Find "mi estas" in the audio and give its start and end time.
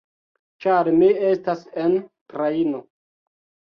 0.95-1.61